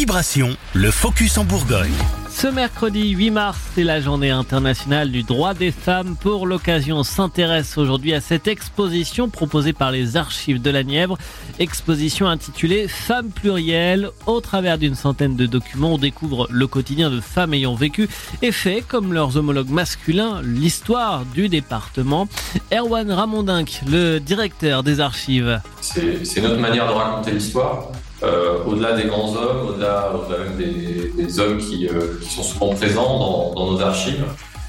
Vibration, 0.00 0.56
le 0.72 0.90
focus 0.90 1.36
en 1.36 1.44
Bourgogne. 1.44 1.92
Ce 2.30 2.46
mercredi 2.46 3.10
8 3.10 3.30
mars, 3.32 3.58
c'est 3.74 3.84
la 3.84 4.00
journée 4.00 4.30
internationale 4.30 5.10
du 5.10 5.24
droit 5.24 5.52
des 5.52 5.70
femmes. 5.70 6.16
Pour 6.18 6.46
l'occasion, 6.46 6.96
on 6.96 7.02
s'intéresse 7.02 7.76
aujourd'hui 7.76 8.14
à 8.14 8.22
cette 8.22 8.48
exposition 8.48 9.28
proposée 9.28 9.74
par 9.74 9.90
les 9.90 10.16
archives 10.16 10.62
de 10.62 10.70
la 10.70 10.84
Nièvre. 10.84 11.18
Exposition 11.58 12.28
intitulée 12.28 12.88
Femmes 12.88 13.28
plurielles. 13.28 14.08
Au 14.24 14.40
travers 14.40 14.78
d'une 14.78 14.94
centaine 14.94 15.36
de 15.36 15.44
documents, 15.44 15.96
on 15.96 15.98
découvre 15.98 16.48
le 16.50 16.66
quotidien 16.66 17.10
de 17.10 17.20
femmes 17.20 17.52
ayant 17.52 17.74
vécu 17.74 18.08
et 18.40 18.52
fait, 18.52 18.80
comme 18.80 19.12
leurs 19.12 19.36
homologues 19.36 19.68
masculins, 19.68 20.40
l'histoire 20.42 21.26
du 21.26 21.50
département. 21.50 22.26
Erwan 22.72 23.12
Ramondinck, 23.12 23.82
le 23.86 24.18
directeur 24.18 24.82
des 24.82 25.00
archives. 25.00 25.60
C'est 25.82 26.40
notre 26.40 26.58
manière 26.58 26.86
de 26.86 26.92
raconter 26.92 27.32
l'histoire. 27.32 27.90
Euh, 28.22 28.58
au-delà 28.66 28.92
des 28.92 29.04
grands 29.04 29.34
hommes, 29.34 29.68
au-delà 29.68 30.12
même 30.28 30.56
des, 30.56 31.40
hommes 31.40 31.58
qui, 31.58 31.88
euh, 31.88 32.18
qui, 32.20 32.28
sont 32.28 32.42
souvent 32.42 32.68
présents 32.74 33.54
dans, 33.54 33.72
nos 33.72 33.80
archives, 33.80 34.24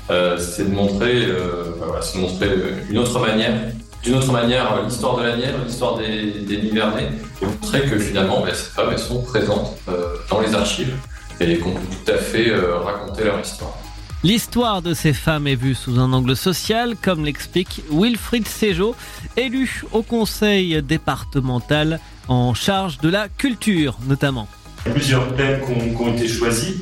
euh, 0.10 0.38
c'est 0.38 0.70
de 0.70 0.74
montrer, 0.74 1.28
une 2.90 2.98
autre 2.98 3.20
manière, 3.20 3.54
d'une 4.04 4.16
autre 4.16 4.32
manière 4.32 4.82
l'histoire 4.84 5.18
de 5.18 5.24
la 5.24 5.36
Nièvre, 5.36 5.60
l'histoire 5.66 5.98
des, 5.98 6.32
des 6.32 6.62
Nivernais, 6.62 7.10
et 7.42 7.46
montrer 7.46 7.82
que 7.82 8.00
finalement 8.00 8.42
ben, 8.42 8.54
ces 8.54 8.72
femmes 8.72 8.98
sont 8.98 9.22
présentes 9.22 9.78
dans 10.30 10.40
les 10.40 10.56
archives 10.56 10.96
et 11.40 11.58
qu'on 11.58 11.72
peut 11.72 11.80
tout 12.06 12.12
à 12.12 12.18
fait 12.18 12.54
raconter 12.84 13.26
leur 13.26 13.40
histoire. 13.40 13.81
L'histoire 14.24 14.84
de 14.84 14.94
ces 14.94 15.14
femmes 15.14 15.48
est 15.48 15.56
vue 15.56 15.74
sous 15.74 16.00
un 16.00 16.14
angle 16.14 16.36
social, 16.36 16.96
comme 17.02 17.26
l'explique 17.26 17.82
Wilfried 17.92 18.48
Sejo, 18.48 18.96
élu 19.36 19.84
au 19.94 20.04
conseil 20.04 20.80
départemental 20.84 22.00
en 22.28 22.54
charge 22.54 23.00
de 23.00 23.10
la 23.10 23.30
culture 23.30 23.98
notamment. 24.08 24.48
Plusieurs 24.84 25.36
thèmes 25.36 25.62
ont, 26.00 26.14
été 26.14 26.28
choisis. 26.28 26.76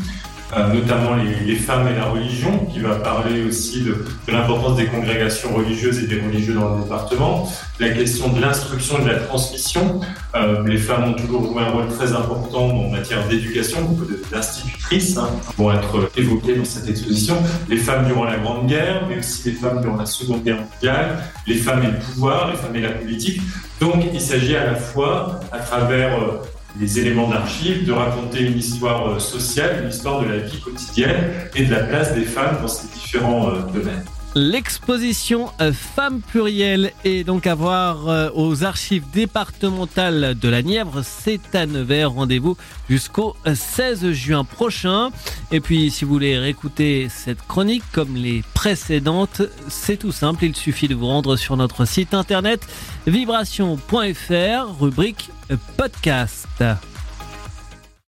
Euh, 0.57 0.73
notamment 0.73 1.11
les, 1.13 1.55
femmes 1.55 1.87
et 1.87 1.95
la 1.95 2.05
religion, 2.05 2.65
qui 2.73 2.79
va 2.79 2.95
parler 2.95 3.43
aussi 3.43 3.83
de, 3.83 4.03
l'importance 4.27 4.77
des 4.77 4.87
congrégations 4.87 5.53
religieuses 5.53 6.03
et 6.03 6.07
des 6.07 6.19
religieux 6.19 6.55
dans 6.55 6.75
le 6.75 6.81
département, 6.81 7.47
la 7.79 7.89
question 7.89 8.29
de 8.29 8.41
l'instruction 8.41 8.97
et 8.99 9.03
de 9.03 9.09
la 9.09 9.19
transmission. 9.19 9.99
Euh, 10.35 10.67
les 10.67 10.77
femmes 10.77 11.09
ont 11.09 11.13
toujours 11.13 11.45
joué 11.45 11.61
un 11.61 11.69
rôle 11.69 11.87
très 11.89 12.13
important 12.13 12.65
en 12.65 12.89
matière 12.89 13.27
d'éducation, 13.27 13.83
beaucoup 13.83 14.11
d'institutrices 14.31 15.17
hein, 15.17 15.29
vont 15.55 15.71
être 15.71 16.09
évoquées 16.17 16.55
dans 16.55 16.65
cette 16.65 16.89
exposition. 16.89 17.35
Les 17.69 17.77
femmes 17.77 18.07
durant 18.07 18.23
la 18.23 18.37
Grande 18.37 18.65
Guerre, 18.65 19.03
mais 19.07 19.19
aussi 19.19 19.51
les 19.51 19.55
femmes 19.55 19.81
durant 19.81 19.97
la 19.97 20.07
Seconde 20.07 20.43
Guerre 20.43 20.61
mondiale, 20.61 21.19
les 21.45 21.55
femmes 21.55 21.83
et 21.83 21.91
le 21.91 21.99
pouvoir, 21.99 22.49
les 22.49 22.57
femmes 22.57 22.75
et 22.75 22.81
la 22.81 22.91
politique. 22.91 23.39
Donc 23.79 24.03
il 24.11 24.21
s'agit 24.21 24.55
à 24.55 24.65
la 24.65 24.75
fois, 24.75 25.39
à 25.51 25.59
travers 25.59 26.19
euh, 26.19 26.41
les 26.77 26.99
éléments 26.99 27.27
d'archives, 27.27 27.85
de 27.85 27.91
raconter 27.91 28.41
une 28.41 28.57
histoire 28.57 29.09
euh, 29.09 29.19
sociale, 29.19 29.83
une 29.83 29.89
histoire 29.89 30.21
de 30.21 30.27
la 30.27 30.37
vie 30.37 30.59
quotidienne 30.59 31.31
et 31.55 31.65
de 31.65 31.71
la 31.71 31.83
place 31.83 32.13
des 32.13 32.23
femmes 32.23 32.57
dans 32.61 32.67
ces 32.67 32.87
différents 32.87 33.49
euh, 33.49 33.61
domaines. 33.73 34.03
L'exposition 34.35 35.49
euh, 35.59 35.73
Femmes 35.73 36.21
plurielles 36.21 36.91
est 37.03 37.23
donc 37.23 37.47
à 37.47 37.55
voir 37.55 38.31
aux 38.35 38.63
archives 38.63 39.05
départementales 39.11 40.37
de 40.39 40.49
la 40.49 40.61
Nièvre. 40.61 41.01
C'est 41.03 41.55
à 41.55 41.65
Nevers. 41.65 42.11
Rendez-vous 42.11 42.55
jusqu'au 42.89 43.35
16 43.45 44.11
juin 44.11 44.43
prochain. 44.43 45.09
Et 45.51 45.59
puis, 45.59 45.89
si 45.91 46.05
vous 46.05 46.11
voulez 46.11 46.37
réécouter 46.37 47.07
cette 47.09 47.41
chronique 47.47 47.83
comme 47.91 48.15
les 48.15 48.43
précédentes, 48.53 49.41
c'est 49.67 49.97
tout 49.97 50.11
simple. 50.11 50.45
Il 50.45 50.55
suffit 50.55 50.87
de 50.87 50.95
vous 50.95 51.07
rendre 51.07 51.35
sur 51.35 51.57
notre 51.57 51.85
site 51.85 52.13
internet 52.13 52.67
vibration.fr, 53.07 54.79
rubrique 54.79 55.31
podcast. 55.77 56.63